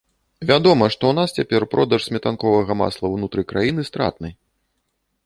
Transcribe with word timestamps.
Вядома, 0.51 0.85
што 0.93 1.03
ў 1.09 1.13
нас 1.19 1.35
цяпер 1.41 1.61
продаж 1.73 2.07
сметанковага 2.09 2.73
масла 2.81 3.13
ўнутры 3.17 3.41
краіны 3.53 3.81
стратны. 3.93 4.29